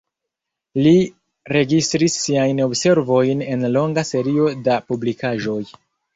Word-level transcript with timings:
Li 0.85 0.93
registris 1.55 2.15
siajn 2.21 2.63
observojn 2.69 3.45
en 3.57 3.67
longa 3.77 4.07
serio 4.13 4.49
da 4.71 4.81
publikaĵoj. 4.91 5.63